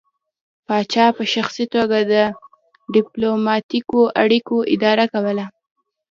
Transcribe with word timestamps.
پاچا 0.65 1.05
په 1.17 1.23
شخصي 1.33 1.65
توګه 1.75 1.97
د 2.11 2.13
ډیپلوماتیکو 2.93 4.01
اړیکو 4.21 4.57
اداره 4.73 5.05
کوله 5.13 5.45